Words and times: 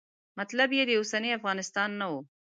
مطلب 0.39 0.69
یې 0.77 0.83
د 0.87 0.91
اوسني 0.99 1.29
افغانستان 1.39 1.89
نه 1.99 2.05
و. 2.11 2.13